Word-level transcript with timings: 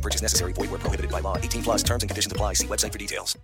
No 0.00 0.02
purchase 0.02 0.22
necessary. 0.22 0.54
Void 0.54 0.70
where 0.70 0.80
prohibited 0.80 1.10
by 1.10 1.20
law. 1.20 1.36
18 1.36 1.62
plus 1.62 1.82
terms 1.82 2.02
and 2.02 2.10
conditions 2.10 2.32
apply. 2.32 2.54
See 2.54 2.66
website 2.66 2.92
for 2.92 2.98
details. 2.98 3.38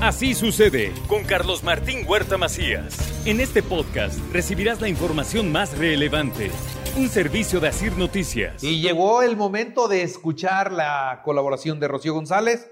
Así 0.00 0.34
sucede 0.34 0.92
con 1.06 1.22
Carlos 1.22 1.62
Martín 1.62 2.04
Huerta 2.08 2.36
Macías. 2.36 2.96
En 3.24 3.40
este 3.40 3.62
podcast 3.62 4.18
recibirás 4.32 4.80
la 4.80 4.88
información 4.88 5.52
más 5.52 5.78
relevante. 5.78 6.50
Un 6.96 7.08
servicio 7.08 7.60
de 7.60 7.68
Asir 7.68 7.96
Noticias. 7.96 8.64
Y 8.64 8.80
llegó 8.80 9.22
el 9.22 9.36
momento 9.36 9.86
de 9.86 10.02
escuchar 10.02 10.72
la 10.72 11.20
colaboración 11.24 11.78
de 11.78 11.88
Rocío 11.88 12.14
González, 12.14 12.68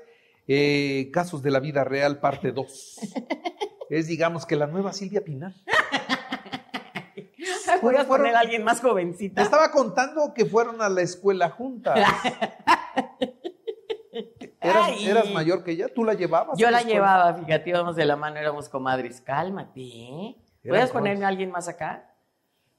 eh, 0.49 1.11
Casos 1.13 1.41
de 1.43 1.53
la 1.53 1.61
Vida 1.61 1.85
Real, 1.85 2.19
parte 2.19 2.51
2. 2.51 3.01
es, 3.91 4.09
digamos, 4.09 4.45
que 4.45 4.57
la 4.57 4.67
nueva 4.67 4.93
Silvia 4.93 5.23
Pinal. 5.23 5.55
¿Puedes 7.81 8.07
Fueron- 8.07 8.07
poner 8.25 8.37
a 8.37 8.41
alguien 8.41 8.65
más 8.65 8.81
jovencita? 8.81 9.37
Te 9.37 9.43
estaba 9.43 9.71
contando 9.71 10.33
que 10.35 10.45
fueron 10.47 10.81
a 10.83 10.89
la 10.89 11.03
escuela 11.03 11.51
juntas. 11.51 11.99
¿Eras, 14.63 14.89
Ay. 14.89 15.09
eras 15.09 15.31
mayor 15.31 15.65
que 15.65 15.71
ella? 15.73 15.89
¿Tú 15.95 16.05
la 16.05 16.15
llevabas? 16.15 16.59
Yo 16.59 16.71
la 16.71 16.83
llevaba, 16.83 17.33
fíjate, 17.35 17.71
íbamos 17.71 17.97
de 17.97 18.05
la 18.05 18.17
mano, 18.17 18.37
éramos 18.39 18.69
comadres. 18.69 19.21
Cálmate. 19.21 19.81
¿eh? 19.81 20.37
¿Puedes 20.67 20.91
ponerme 20.91 21.25
a 21.25 21.29
alguien 21.29 21.51
más 21.51 21.69
acá? 21.69 22.13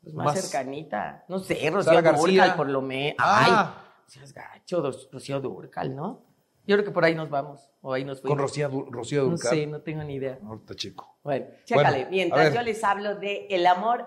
Pues 0.04 0.14
más, 0.14 0.26
Más- 0.28 0.42
cercanita. 0.42 1.24
No 1.28 1.40
sé, 1.40 1.70
Rocío. 1.72 2.02
Durcal, 2.02 2.56
por 2.56 2.70
lo 2.70 2.82
menos. 2.82 3.16
Ah. 3.20 3.74
Ay, 3.76 3.84
seas 4.08 4.34
gacho, 4.34 4.84
Rocío 5.12 5.40
Durcal, 5.40 5.96
¿no? 5.96 6.22
Yo 6.68 6.76
creo 6.76 6.86
que 6.86 6.92
por 6.92 7.04
ahí 7.04 7.16
nos 7.16 7.30
vamos, 7.30 7.72
o 7.82 7.94
ahí 7.94 8.04
nos 8.06 8.22
fuimos. 8.22 8.38
Con 8.38 8.44
Rocío, 8.48 8.70
Rocío 8.92 9.24
No 9.24 9.30
Durcal. 9.32 9.50
sé, 9.52 9.66
no 9.68 9.82
tengo 9.82 10.04
ni 10.04 10.16
idea. 10.16 10.38
Ahorita, 10.46 10.76
chico. 10.76 11.18
Bueno, 11.24 11.48
chécale. 11.66 11.90
Bueno, 11.98 12.10
Mientras 12.12 12.54
yo 12.54 12.62
les 12.62 12.84
hablo 12.84 13.16
de 13.16 13.48
el 13.50 13.66
amor 13.66 14.06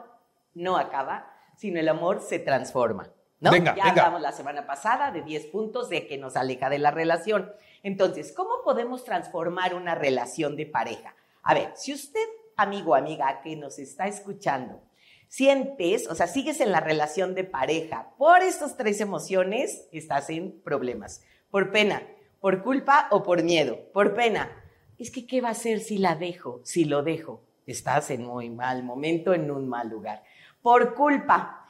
no 0.55 0.77
acaba, 0.77 1.30
sino 1.56 1.80
el 1.80 1.88
amor 1.88 2.20
se 2.20 2.38
transforma. 2.38 3.10
¿no? 3.41 3.50
Venga, 3.50 3.74
ya 3.77 3.84
venga. 3.84 4.02
hablamos 4.02 4.22
la 4.22 4.33
semana 4.33 4.66
pasada 4.66 5.11
de 5.11 5.22
10 5.22 5.46
puntos 5.46 5.88
de 5.88 6.06
que 6.06 6.19
nos 6.19 6.36
aleja 6.36 6.70
de 6.70 6.78
la 6.78 6.91
relación. 6.91 7.52
Entonces, 7.83 8.33
¿cómo 8.33 8.62
podemos 8.64 9.05
transformar 9.05 9.74
una 9.74 9.94
relación 9.94 10.56
de 10.56 10.66
pareja? 10.66 11.14
A 11.42 11.55
ver, 11.55 11.72
si 11.74 11.92
usted, 11.92 12.27
amigo 12.56 12.92
o 12.92 12.94
amiga 12.94 13.41
que 13.42 13.56
nos 13.56 13.78
está 13.78 14.06
escuchando, 14.06 14.80
sientes, 15.28 16.08
o 16.08 16.14
sea, 16.14 16.27
sigues 16.27 16.61
en 16.61 16.72
la 16.72 16.80
relación 16.80 17.34
de 17.34 17.44
pareja 17.44 18.11
por 18.16 18.42
estas 18.42 18.77
tres 18.77 19.00
emociones, 19.00 19.89
estás 19.92 20.30
en 20.30 20.61
problemas. 20.62 21.22
Por 21.50 21.70
pena, 21.70 22.02
por 22.41 22.62
culpa 22.62 23.08
o 23.11 23.22
por 23.22 23.42
miedo. 23.42 23.78
Por 23.92 24.14
pena, 24.14 24.50
es 24.98 25.11
que 25.11 25.27
¿qué 25.27 25.41
va 25.41 25.48
a 25.48 25.52
hacer 25.52 25.80
si 25.80 25.98
la 25.98 26.14
dejo? 26.14 26.61
Si 26.64 26.84
lo 26.84 27.02
dejo, 27.02 27.42
estás 27.66 28.11
en 28.11 28.24
muy 28.24 28.50
mal 28.50 28.83
momento, 28.83 29.34
en 29.34 29.50
un 29.50 29.68
mal 29.68 29.89
lugar. 29.89 30.22
Por 30.64 30.94
culpa, 30.94 31.66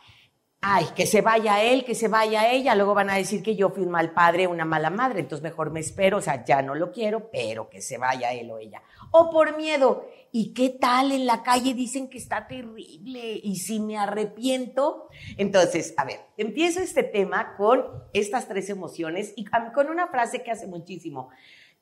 ay, 0.60 0.86
que 0.94 1.04
se 1.04 1.20
vaya 1.20 1.60
él, 1.64 1.84
que 1.84 1.96
se 1.96 2.06
vaya 2.06 2.48
ella, 2.52 2.76
luego 2.76 2.94
van 2.94 3.10
a 3.10 3.16
decir 3.16 3.42
que 3.42 3.56
yo 3.56 3.70
fui 3.70 3.82
un 3.82 3.90
mal 3.90 4.12
padre, 4.12 4.46
una 4.46 4.64
mala 4.64 4.88
madre, 4.88 5.18
entonces 5.18 5.42
mejor 5.42 5.72
me 5.72 5.80
espero, 5.80 6.18
o 6.18 6.20
sea, 6.20 6.44
ya 6.44 6.62
no 6.62 6.76
lo 6.76 6.92
quiero, 6.92 7.28
pero 7.32 7.68
que 7.68 7.82
se 7.82 7.98
vaya 7.98 8.32
él 8.32 8.52
o 8.52 8.58
ella. 8.58 8.84
O 9.10 9.30
por 9.30 9.56
miedo, 9.56 10.06
¿y 10.30 10.54
qué 10.54 10.70
tal 10.70 11.10
en 11.10 11.26
la 11.26 11.42
calle 11.42 11.74
dicen 11.74 12.08
que 12.08 12.18
está 12.18 12.46
terrible? 12.46 13.40
¿Y 13.42 13.56
si 13.56 13.80
me 13.80 13.98
arrepiento? 13.98 15.08
Entonces, 15.38 15.92
a 15.96 16.04
ver, 16.04 16.20
empiezo 16.36 16.78
este 16.78 17.02
tema 17.02 17.56
con 17.56 17.84
estas 18.12 18.46
tres 18.46 18.70
emociones 18.70 19.32
y 19.34 19.44
con 19.44 19.88
una 19.88 20.06
frase 20.06 20.44
que 20.44 20.52
hace 20.52 20.68
muchísimo. 20.68 21.30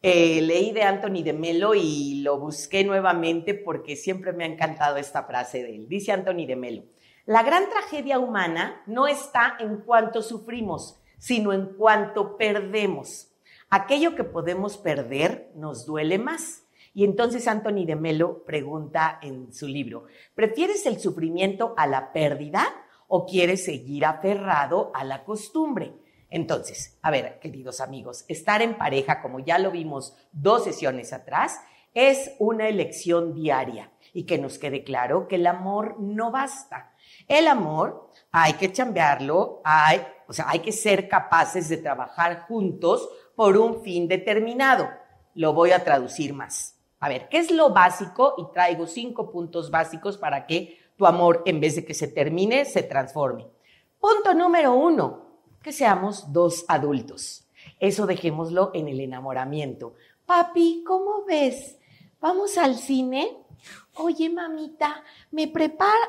Eh, 0.05 0.43
leí 0.43 0.73
de 0.73 0.83
Anthony 0.83 1.23
de 1.23 1.33
Melo 1.33 1.77
y 1.77 2.23
lo 2.23 2.37
busqué 2.37 2.83
nuevamente 2.83 3.55
porque 3.55 3.95
siempre 3.95 4.33
me 4.33 4.43
ha 4.43 4.49
encantado 4.49 4.97
esta 4.97 5.23
frase 5.23 5.63
de 5.63 5.77
él. 5.77 5.89
Dice 5.89 6.11
Anthony 6.11 6.45
de 6.45 6.57
Melo, 6.57 6.83
la 7.25 7.45
gran 7.45 7.71
tragedia 7.71 8.19
humana 8.19 8.83
no 8.87 9.07
está 9.07 9.57
en 9.61 9.77
cuanto 9.83 10.21
sufrimos, 10.21 11.01
sino 11.19 11.53
en 11.53 11.67
cuanto 11.77 12.37
perdemos. 12.37 13.29
Aquello 13.71 14.17
que 14.17 14.25
podemos 14.25 14.77
perder 14.77 15.53
nos 15.55 15.87
duele 15.87 16.19
más. 16.19 16.65
Y 16.95 17.05
entonces 17.05 17.47
Anthony 17.47 17.87
de 17.87 17.95
Melo 17.95 18.43
pregunta 18.45 19.21
en 19.23 19.53
su 19.53 19.69
libro, 19.69 20.07
¿prefieres 20.35 20.85
el 20.85 20.99
sufrimiento 20.99 21.75
a 21.77 21.87
la 21.87 22.13
pérdida 22.13 22.67
o 23.07 23.25
quieres 23.25 23.65
seguir 23.65 24.05
aferrado 24.05 24.91
a 24.95 25.05
la 25.05 25.25
costumbre? 25.25 25.95
Entonces, 26.33 26.99
a 27.03 27.11
ver, 27.11 27.39
queridos 27.41 27.83
amigos, 27.83 28.25
estar 28.27 28.63
en 28.63 28.79
pareja, 28.79 29.21
como 29.21 29.41
ya 29.41 29.59
lo 29.59 29.71
vimos 29.71 30.17
dos 30.33 30.65
sesiones 30.65 31.13
atrás, 31.13 31.61
es 31.93 32.33
una 32.39 32.69
elección 32.69 33.35
diaria 33.35 33.93
y 34.15 34.25
que 34.25 34.39
nos 34.39 34.59
quede 34.59 34.83
claro 34.83 35.29
que 35.29 35.37
el 35.37 35.47
amor 35.47 36.01
no 36.01 36.31
basta. 36.31 36.95
El 37.29 37.49
amor 37.49 38.11
hay 38.31 38.55
que 38.55 38.73
chambearlo, 38.73 39.61
hay, 39.63 40.01
o 40.27 40.33
sea, 40.33 40.47
hay 40.49 40.61
que 40.61 40.73
ser 40.73 41.07
capaces 41.07 41.69
de 41.69 41.77
trabajar 41.77 42.47
juntos 42.47 43.11
por 43.37 43.59
un 43.59 43.83
fin 43.83 44.09
determinado. 44.09 44.89
Lo 45.35 45.53
voy 45.53 45.73
a 45.73 45.85
traducir 45.85 46.33
más. 46.33 46.79
A 46.99 47.11
ver, 47.11 47.29
¿qué 47.29 47.41
es 47.41 47.51
lo 47.51 47.75
básico? 47.75 48.37
Y 48.39 48.51
traigo 48.55 48.87
cinco 48.87 49.31
puntos 49.31 49.71
básicos 49.71 50.17
para 50.17 50.47
que 50.47 50.79
tu 50.97 51.05
amor, 51.05 51.43
en 51.45 51.61
vez 51.61 51.77
de 51.77 51.85
que 51.85 51.93
se 51.93 52.09
termine, 52.09 52.65
se 52.65 52.83
transforme. 52.83 53.49
Punto 54.01 54.33
número 54.33 54.73
uno, 54.73 55.22
que 55.63 55.73
seamos 55.73 56.33
dos 56.33 56.65
adultos. 56.69 57.45
Eso 57.79 58.07
dejémoslo 58.07 58.71
en 58.75 58.89
el 58.89 59.01
enamoramiento. 59.01 59.95
Papi, 60.27 60.83
¿cómo 60.87 61.25
ves? 61.25 61.79
¿Vamos 62.21 62.57
al 62.59 62.77
cine? 62.77 63.37
Oye, 63.97 64.31
mamita, 64.31 65.03
¿me 65.31 65.49
prepara? 65.49 66.09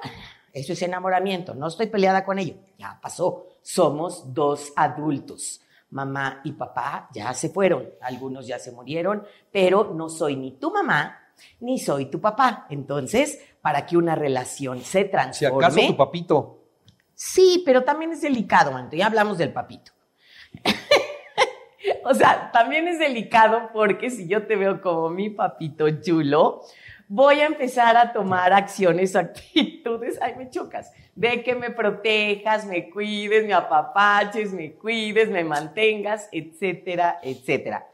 Eso 0.52 0.74
es 0.74 0.82
enamoramiento, 0.84 1.54
no 1.56 1.68
estoy 1.68 1.88
peleada 1.88 2.24
con 2.24 2.38
ello. 2.40 2.56
Ya 2.78 3.00
pasó. 3.02 3.48
Somos 3.62 4.34
dos 4.34 4.72
adultos. 4.76 5.62
Mamá 5.90 6.42
y 6.44 6.54
papá 6.54 7.10
ya 7.14 7.34
se 7.36 7.50
fueron, 7.50 7.88
algunos 8.02 8.48
ya 8.48 8.58
se 8.58 8.72
murieron, 8.72 9.24
pero 9.52 9.94
no 9.94 10.10
soy 10.10 10.36
ni 10.36 10.52
tu 10.54 10.72
mamá 10.72 11.20
ni 11.60 11.80
soy 11.80 12.06
tu 12.08 12.20
papá. 12.20 12.66
Entonces, 12.70 13.40
para 13.62 13.86
que 13.86 13.98
una 13.98 14.16
relación 14.16 14.82
se 14.82 15.04
Si 15.04 15.10
transforme. 15.10 15.66
acaso 15.66 15.88
tu 15.88 15.98
papito. 15.98 16.63
Sí, 17.26 17.64
pero 17.66 17.86
también 17.86 18.12
es 18.12 18.20
delicado, 18.20 18.76
Anto. 18.76 18.98
Ya 18.98 19.06
hablamos 19.06 19.38
del 19.38 19.54
papito. 19.54 19.94
o 22.04 22.14
sea, 22.14 22.52
también 22.52 22.86
es 22.90 23.00
delicado 23.00 23.70
porque 23.72 24.12
si 24.12 24.28
yo 24.28 24.46
te 24.46 24.58
veo 24.58 24.82
como 24.82 25.10
mi 25.10 25.30
papito 25.30 25.90
chulo, 26.02 26.64
voy 27.08 27.40
a 27.40 27.46
empezar 27.46 27.96
a 27.96 28.12
tomar 28.12 28.52
acciones, 28.52 29.16
actitudes, 29.16 30.20
ay, 30.22 30.36
me 30.38 30.50
chocas, 30.50 30.92
de 31.16 31.42
que 31.44 31.56
me 31.56 31.70
protejas, 31.72 32.66
me 32.66 32.90
cuides, 32.90 33.46
me 33.46 33.54
apapaches, 33.54 34.52
me 34.52 34.74
cuides, 34.74 35.30
me 35.30 35.46
mantengas, 35.46 36.28
etcétera, 36.30 37.20
etcétera. 37.24 37.88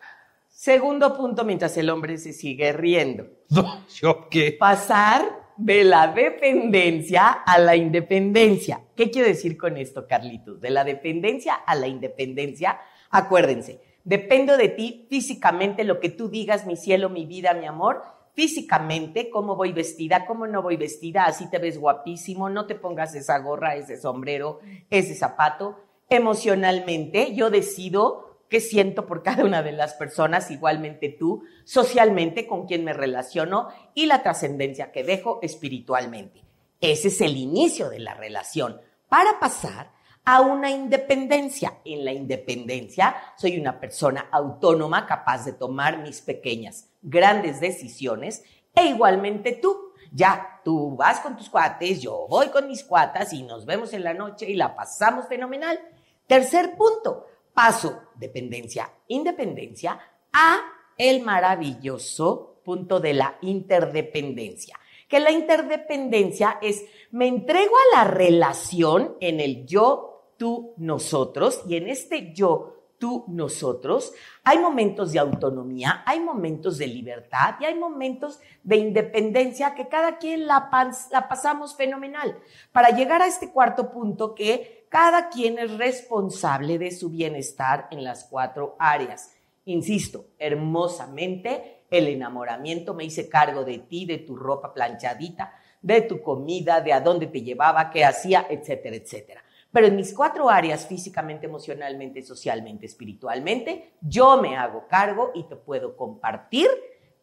Segundo 0.48 1.16
punto, 1.16 1.46
mientras 1.46 1.78
el 1.78 1.92
hombre 1.92 2.18
se 2.18 2.34
sigue 2.34 2.74
riendo 2.74 3.28
No, 3.52 3.86
¿yo 4.02 4.28
qué? 4.28 4.58
pasar 4.60 5.22
de 5.60 5.84
la 5.84 6.08
dependencia 6.08 7.28
a 7.28 7.58
la 7.60 7.76
independencia. 7.76 8.82
¿Qué 8.96 9.12
quiero 9.12 9.28
decir 9.28 9.58
con 9.58 9.76
esto, 9.76 10.08
Carlitos? 10.08 10.62
De 10.62 10.70
la 10.70 10.86
dependencia 10.86 11.54
a 11.54 11.76
la 11.76 11.88
independencia, 11.88 12.80
acuérdense, 13.10 13.82
dependo 14.06 14.56
de 14.56 14.70
ti 14.70 15.06
físicamente, 15.10 15.84
lo 15.84 16.00
que 16.00 16.10
tú 16.10 16.30
digas, 16.30 16.66
mi 16.66 16.78
cielo, 16.78 17.10
mi 17.10 17.26
vida, 17.26 17.54
mi 17.54 17.66
amor, 17.66 18.04
físicamente, 18.34 19.30
cómo 19.30 19.58
voy 19.58 19.74
vestida, 19.74 20.26
cómo 20.26 20.48
no 20.48 20.62
voy 20.62 20.78
vestida, 20.78 21.26
así 21.26 21.50
te 21.50 21.60
ves 21.60 21.78
guapísimo, 21.78 22.50
no 22.50 22.66
te 22.66 22.76
pongas 22.76 23.14
esa 23.14 23.38
gorra, 23.40 23.76
ese 23.76 23.98
sombrero, 23.98 24.60
ese 24.90 25.14
zapato. 25.14 25.78
Emocionalmente, 26.08 27.36
yo 27.36 27.50
decido 27.50 28.29
qué 28.50 28.60
siento 28.60 29.06
por 29.06 29.24
cada 29.24 29.46
una 29.46 29.64
de 29.64 29.72
las 29.72 29.94
personas, 29.94 30.52
igualmente 30.52 31.10
tú, 31.10 31.44
socialmente, 31.64 32.48
con 32.48 32.66
quién 32.66 32.84
me 32.84 32.94
relaciono 32.94 33.70
y 33.94 34.08
la 34.08 34.24
trascendencia 34.24 34.92
que 34.92 35.04
dejo 35.04 35.40
espiritualmente. 35.42 36.44
Ese 36.82 37.10
es 37.10 37.22
el 37.22 37.38
inicio 37.38 37.90
de 37.90 38.00
la 38.00 38.14
relación 38.14 38.82
para 39.08 39.40
pasar 39.40 39.92
a 40.26 40.42
una 40.42 40.70
independencia. 40.70 41.80
En 41.84 42.06
la 42.06 42.12
independencia 42.12 43.16
soy 43.38 43.60
una 43.60 43.80
persona 43.80 44.28
autónoma 44.32 45.06
capaz 45.06 45.46
de 45.46 45.54
tomar 45.54 46.00
mis 46.00 46.22
pequeñas, 46.22 46.90
grandes 47.02 47.60
decisiones 47.60 48.44
e 48.74 48.86
igualmente 48.86 49.54
tú. 49.54 49.76
Ya, 50.12 50.62
tú 50.64 50.96
vas 50.96 51.20
con 51.20 51.38
tus 51.38 51.50
cuates, 51.50 52.02
yo 52.02 52.26
voy 52.30 52.48
con 52.48 52.68
mis 52.68 52.84
cuatas 52.84 53.34
y 53.34 53.44
nos 53.44 53.66
vemos 53.66 53.94
en 53.94 54.04
la 54.04 54.14
noche 54.14 54.50
y 54.50 54.56
la 54.56 54.76
pasamos 54.76 55.28
fenomenal. 55.28 55.80
Tercer 56.26 56.76
punto, 56.76 57.26
paso 57.60 58.04
dependencia, 58.16 58.90
independencia 59.10 60.00
a 60.32 60.62
el 60.98 61.24
maravilloso 61.24 62.62
punto 62.64 63.02
de 63.02 63.14
la 63.14 63.38
interdependencia. 63.42 64.80
Que 65.10 65.20
la 65.20 65.32
interdependencia 65.32 66.58
es, 66.62 66.86
me 67.12 67.28
entrego 67.28 67.76
a 67.76 67.98
la 67.98 68.04
relación 68.10 69.18
en 69.20 69.42
el 69.42 69.66
yo, 69.66 70.36
tú, 70.38 70.74
nosotros, 70.78 71.64
y 71.68 71.76
en 71.76 71.90
este 71.90 72.32
yo, 72.34 72.80
tú, 72.98 73.26
nosotros, 73.28 74.14
hay 74.46 74.60
momentos 74.60 75.12
de 75.12 75.20
autonomía, 75.20 76.02
hay 76.06 76.22
momentos 76.22 76.78
de 76.78 76.88
libertad 76.88 77.56
y 77.60 77.66
hay 77.66 77.76
momentos 77.76 78.40
de 78.64 78.78
independencia 78.78 79.76
que 79.76 79.90
cada 79.90 80.18
quien 80.18 80.48
la, 80.48 80.70
la, 81.12 81.28
pasamos 81.28 81.76
fenomenal. 81.76 82.40
Para 82.72 82.92
llegar 82.92 83.22
a 83.22 83.28
este 83.28 83.52
cuarto 83.52 83.92
punto 83.92 84.34
que 84.34 84.79
cada 84.90 85.30
quien 85.30 85.60
es 85.60 85.78
responsable 85.78 86.78
de 86.80 86.92
su 86.92 87.10
bienestar 87.10 87.88
en 87.92 88.04
las 88.04 88.26
cuatro 88.26 88.76
áreas. 88.80 89.34
Insisto, 89.66 90.26
hermosamente, 90.40 91.84
el 91.92 92.08
enamoramiento 92.08 92.94
me 92.94 93.06
hice 93.06 93.30
cargo 93.30 93.64
de 93.64 93.80
ti, 93.80 94.06
de 94.06 94.18
tu 94.18 94.36
ropa 94.36 94.74
planchadita, 94.74 95.54
de 95.82 96.02
tu 96.02 96.22
comida, 96.22 96.82
de 96.82 96.94
a 96.94 97.02
dónde 97.02 97.28
te 97.28 97.42
llevaba, 97.42 97.90
qué 97.92 98.04
hacía, 98.04 98.48
etcétera, 98.50 98.96
etcétera. 98.96 99.44
Pero 99.72 99.86
en 99.86 99.96
mis 99.96 100.14
cuatro 100.14 100.50
áreas, 100.50 100.88
físicamente, 100.88 101.46
emocionalmente, 101.46 102.24
socialmente, 102.24 102.88
espiritualmente, 102.88 103.94
yo 104.02 104.42
me 104.42 104.58
hago 104.58 104.88
cargo 104.88 105.32
y 105.36 105.44
te 105.44 105.56
puedo 105.56 105.96
compartir, 105.96 106.68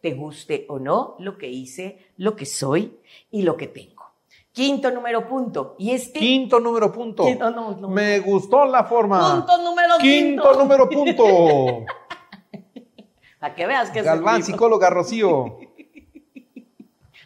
te 0.01 0.13
guste 0.13 0.65
o 0.69 0.79
no, 0.79 1.17
lo 1.19 1.37
que 1.37 1.49
hice, 1.49 1.99
lo 2.17 2.37
que 2.37 2.47
soy 2.47 3.01
y 3.31 3.43
lo 3.43 3.57
que 3.57 3.67
tengo. 3.67 3.96
Quinto 4.57 4.91
número 4.91 5.29
punto. 5.29 5.77
Y 5.79 5.91
este. 5.93 6.19
Quinto 6.19 6.59
número 6.61 6.91
punto. 6.91 7.25
Quinto, 7.27 7.51
no, 7.51 7.73
no. 7.73 7.89
Me 7.91 8.21
gustó 8.21 8.65
la 8.65 8.85
forma. 8.85 9.35
Punto 9.35 9.59
número 9.59 9.99
Quinto 9.99 10.43
punto. 10.45 10.59
número 10.59 10.89
punto. 10.89 11.85
Para 13.39 13.55
que 13.55 13.67
veas 13.67 13.91
que 13.91 14.01
Galván, 14.01 14.41
es 14.41 14.47
psicóloga 14.47 14.89
Rocío. 14.89 15.59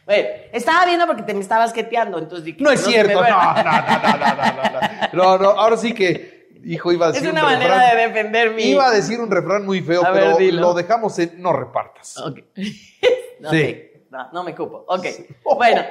Bueno, 0.06 0.28
estaba 0.52 0.86
viendo 0.86 1.06
porque 1.06 1.22
te 1.22 1.32
me 1.34 1.40
estabas 1.40 1.72
queteando, 1.72 2.18
entonces 2.18 2.44
dije, 2.44 2.58
No 2.60 2.72
es 2.72 2.84
me 2.84 2.92
cierto. 2.92 3.22
No, 3.22 3.28
no, 3.28 3.28
no, 3.28 3.62
no, 3.62 4.18
no, 4.18 4.34
no, 4.34 4.80
no. 5.12 5.38
No, 5.38 5.38
no, 5.38 5.50
ahora 5.50 5.76
sí 5.76 5.94
que, 5.94 6.48
hijo, 6.64 6.90
iba 6.90 7.06
a 7.06 7.08
Es 7.10 7.14
decir 7.16 7.30
una 7.30 7.42
un 7.46 7.52
manera 7.52 7.74
refrán. 7.76 7.96
de 7.96 8.02
defender 8.08 8.50
mi. 8.54 8.62
Iba 8.64 8.88
a 8.88 8.90
decir 8.90 9.20
un 9.20 9.30
refrán 9.30 9.64
muy 9.64 9.80
feo, 9.82 10.04
A 10.04 10.12
pero 10.12 10.36
lo 10.40 10.74
dejamos 10.74 11.16
en 11.20 11.40
no 11.40 11.52
repartas. 11.52 12.16
Ok. 12.18 12.40
no, 13.40 13.50
Sí. 13.50 13.62
ok. 13.62 14.10
No, 14.10 14.32
no 14.32 14.42
me 14.42 14.52
cupo. 14.52 14.84
Ok. 14.88 15.06
Bueno. 15.56 15.82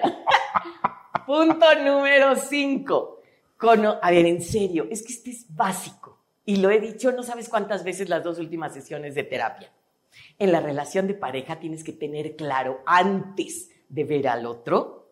Punto 1.30 1.76
número 1.86 2.36
cinco. 2.36 3.22
Cono- 3.56 4.00
a 4.02 4.10
ver, 4.10 4.26
en 4.26 4.42
serio, 4.42 4.88
es 4.90 5.04
que 5.04 5.14
este 5.14 5.30
es 5.30 5.46
básico. 5.56 6.18
Y 6.44 6.56
lo 6.56 6.72
he 6.72 6.80
dicho 6.80 7.12
no 7.12 7.22
sabes 7.22 7.50
cuántas 7.50 7.84
veces 7.84 8.10
las 8.10 8.24
dos 8.24 8.40
últimas 8.40 8.74
sesiones 8.74 9.14
de 9.14 9.22
terapia. 9.26 9.72
En 10.40 10.52
la 10.52 10.60
relación 10.60 11.06
de 11.06 11.14
pareja 11.14 11.60
tienes 11.60 11.84
que 11.84 11.94
tener 11.94 12.36
claro 12.36 12.82
antes 12.84 13.70
de 13.90 14.06
ver 14.06 14.28
al 14.28 14.48
otro 14.48 15.12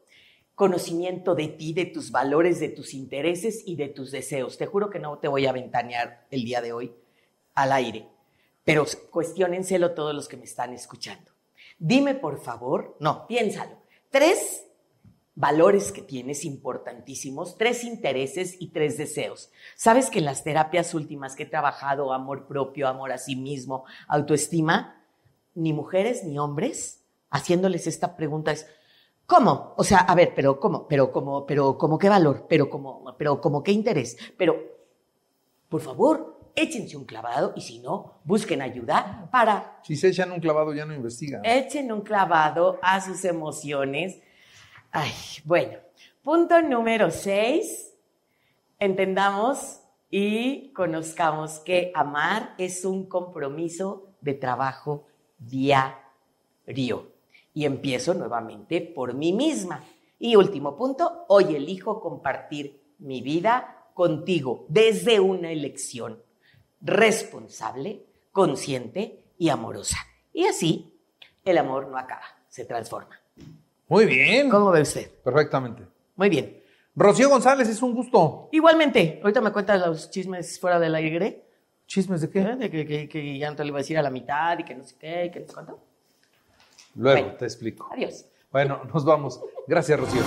conocimiento 0.55 1.35
de 1.35 1.49
ti, 1.49 1.73
de 1.73 1.85
tus 1.85 2.09
valores, 2.09 2.59
de 2.59 2.69
tus 2.69 2.95
intereses 2.95 3.61
y 3.67 3.75
de 3.75 3.89
tus 3.89 4.09
deseos. 4.09 4.57
Te 4.57 4.65
juro 4.65 4.89
que 4.89 4.97
no 4.97 5.19
te 5.19 5.27
voy 5.27 5.45
a 5.45 5.51
ventanear 5.51 6.25
el 6.31 6.43
día 6.45 6.61
de 6.61 6.73
hoy 6.73 6.95
al 7.53 7.71
aire, 7.73 8.07
pero 8.63 8.87
cuestionenselo 9.11 9.91
todos 9.93 10.15
los 10.15 10.27
que 10.27 10.37
me 10.37 10.45
están 10.45 10.73
escuchando. 10.73 11.31
Dime, 11.77 12.15
por 12.15 12.41
favor, 12.41 12.97
no, 12.99 13.27
piénsalo. 13.27 13.77
Tres 14.09 14.63
valores 15.37 15.91
que 15.91 16.01
tienes 16.01 16.43
importantísimos, 16.45 17.57
tres 17.57 17.83
intereses 17.83 18.55
y 18.59 18.69
tres 18.69 18.97
deseos. 18.97 19.51
Sabes 19.75 20.09
que 20.09 20.17
en 20.17 20.25
las 20.25 20.43
terapias 20.43 20.95
últimas 20.95 21.35
que 21.35 21.43
he 21.43 21.45
trabajado, 21.45 22.11
amor 22.11 22.47
propio, 22.47 22.87
amor 22.87 23.11
a 23.11 23.19
sí 23.19 23.35
mismo, 23.35 23.85
autoestima, 24.07 25.05
ni 25.53 25.73
mujeres 25.73 26.23
ni 26.23 26.39
hombres, 26.39 27.03
haciéndoles 27.29 27.85
esta 27.85 28.17
pregunta 28.17 28.51
es, 28.51 28.67
¿cómo? 29.27 29.75
O 29.77 29.83
sea, 29.83 29.99
a 29.99 30.15
ver, 30.15 30.33
pero 30.35 30.59
¿cómo? 30.59 30.87
Pero 30.87 31.11
¿cómo? 31.11 31.45
Pero 31.45 31.77
¿cómo 31.77 31.99
qué 31.99 32.09
valor? 32.09 32.47
Pero 32.49 32.67
¿cómo? 32.67 33.15
Pero 33.15 33.39
¿cómo 33.39 33.61
qué 33.61 33.71
interés? 33.71 34.17
Pero, 34.37 34.57
por 35.69 35.81
favor, 35.81 36.51
échense 36.55 36.97
un 36.97 37.05
clavado 37.05 37.53
y 37.55 37.61
si 37.61 37.77
no, 37.77 38.21
busquen 38.23 38.63
ayuda 38.63 39.29
para 39.31 39.81
Si 39.83 39.95
se 39.95 40.07
echan 40.07 40.31
un 40.31 40.39
clavado, 40.39 40.73
ya 40.73 40.85
no 40.85 40.95
investigan. 40.95 41.45
Echen 41.45 41.91
un 41.91 42.01
clavado 42.01 42.79
a 42.81 42.99
sus 43.01 43.23
emociones. 43.23 44.19
Ay, 44.91 45.11
bueno. 45.43 45.77
Punto 46.23 46.61
número 46.61 47.11
seis. 47.11 47.93
Entendamos 48.79 49.81
y 50.09 50.71
conozcamos 50.73 51.59
que 51.59 51.91
amar 51.93 52.53
es 52.57 52.85
un 52.85 53.07
compromiso 53.07 54.13
de 54.21 54.33
trabajo 54.33 55.07
diario. 55.37 57.11
Y 57.53 57.65
empiezo 57.65 58.13
nuevamente 58.13 58.81
por 58.81 59.13
mí 59.13 59.33
misma. 59.33 59.83
Y 60.19 60.35
último 60.35 60.75
punto, 60.77 61.25
hoy 61.27 61.55
elijo 61.55 61.99
compartir 61.99 62.81
mi 62.99 63.21
vida 63.21 63.89
contigo 63.93 64.65
desde 64.69 65.19
una 65.19 65.51
elección 65.51 66.21
responsable, 66.81 68.05
consciente 68.31 69.23
y 69.37 69.49
amorosa. 69.49 69.97
Y 70.33 70.45
así 70.45 70.93
el 71.43 71.57
amor 71.57 71.87
no 71.87 71.97
acaba, 71.97 72.25
se 72.47 72.65
transforma. 72.65 73.19
Muy 73.87 74.05
bien. 74.05 74.49
¿Cómo 74.49 74.71
ve 74.71 74.81
usted? 74.81 75.09
Perfectamente. 75.23 75.83
Muy 76.15 76.29
bien. 76.29 76.61
Rocío 76.95 77.29
González, 77.29 77.69
es 77.69 77.81
un 77.81 77.93
gusto. 77.93 78.49
Igualmente, 78.51 79.19
ahorita 79.21 79.39
me 79.41 79.51
cuentas 79.51 79.79
los 79.85 80.09
chismes 80.09 80.59
fuera 80.59 80.79
del 80.79 80.95
aire. 80.95 81.43
¿Chismes 81.85 82.21
de 82.21 82.29
qué? 82.29 82.39
¿eh? 82.41 82.55
De 82.55 82.69
que, 82.71 82.85
que, 82.85 83.07
que 83.07 83.37
ya 83.37 83.49
no 83.49 83.55
te 83.55 83.63
lo 83.63 83.69
iba 83.69 83.77
a 83.77 83.81
decir 83.81 83.97
a 83.97 84.01
la 84.01 84.09
mitad 84.09 84.57
y 84.59 84.63
que 84.63 84.75
no 84.75 84.83
sé 84.83 84.95
qué, 84.99 85.25
y 85.25 85.31
que 85.31 85.39
no 85.41 85.47
sé 85.47 85.53
cuánto. 85.53 85.79
Luego 86.95 87.21
Bueno. 87.21 87.37
te 87.37 87.45
explico. 87.45 87.87
Adiós. 87.93 88.25
Bueno, 88.51 88.81
nos 88.91 89.05
vamos. 89.05 89.39
Gracias, 89.67 89.99
Rocío. 89.99 90.21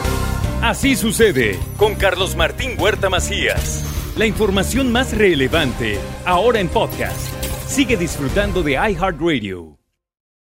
Así 0.62 0.95
sucede 0.95 1.59
con 1.77 1.97
Carlos 1.97 2.37
Martín 2.37 2.77
Huerta 2.79 3.11
Macías. 3.11 3.85
La 4.17 4.27
información 4.27 4.93
más 4.93 5.17
relevante 5.17 5.99
ahora 6.25 6.61
en 6.61 6.69
podcast. 6.69 7.19
Sigue 7.67 7.97
disfrutando 7.97 8.62
de 8.62 8.73
iHeartRadio. 8.73 9.80